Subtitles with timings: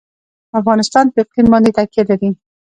[0.59, 2.29] افغانستان په اقلیم باندې تکیه لري.